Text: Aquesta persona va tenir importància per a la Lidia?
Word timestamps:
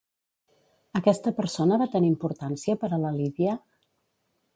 Aquesta 0.99 1.33
persona 1.39 1.77
va 1.81 1.87
tenir 1.97 2.09
importància 2.13 2.77
per 2.85 2.91
a 2.91 2.99
la 3.05 3.13
Lidia? 3.19 3.55